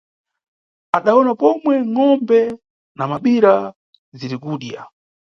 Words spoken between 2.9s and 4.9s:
na mabira zirikudya.